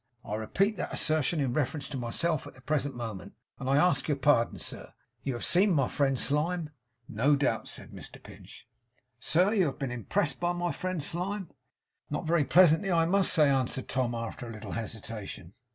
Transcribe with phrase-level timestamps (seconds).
[0.25, 4.07] I repeat that assertion in reference to myself at the present moment; and I ask
[4.07, 4.57] your pardon.
[4.57, 6.71] Sir, you have seen my friend Slyme?'
[7.07, 8.67] 'No doubt,' said Mr Pinch.
[9.19, 11.51] 'Sir, you have been impressed by my friend Slyme?'
[12.09, 15.53] 'Not very pleasantly, I must say,' answered Tom, after a little hesitation.